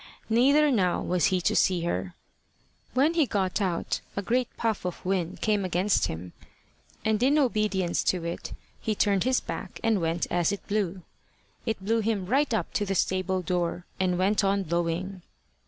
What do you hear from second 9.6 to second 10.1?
and